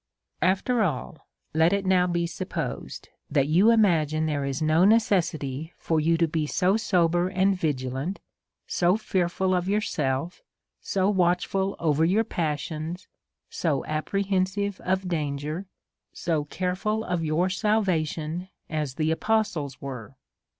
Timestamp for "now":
1.85-2.07